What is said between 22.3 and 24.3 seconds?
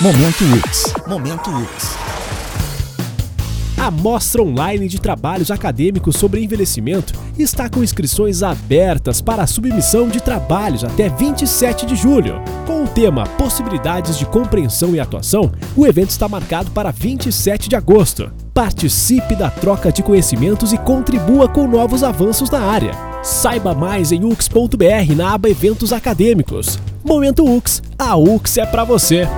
na área. Saiba mais em